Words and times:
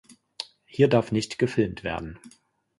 Hier 0.65 0.87
darf 0.87 1.11
nicht 1.11 1.37
gefilmt 1.37 1.83
werden 1.83 2.17